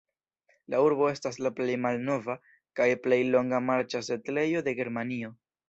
[0.73, 2.37] La urbo estas la plej malnova
[2.81, 5.35] kaj plej longa marĉa setlejo de Germanio.